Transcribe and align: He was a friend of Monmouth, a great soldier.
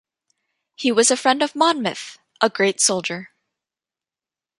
He 0.77 0.91
was 0.91 1.11
a 1.11 1.15
friend 1.15 1.43
of 1.43 1.55
Monmouth, 1.55 2.17
a 2.41 2.49
great 2.49 2.79
soldier. 2.81 3.29